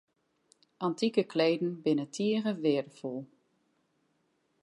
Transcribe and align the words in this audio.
Antike 0.87 1.23
kleden 1.33 1.75
binne 1.83 2.05
tige 2.17 2.55
weardefol. 2.63 3.21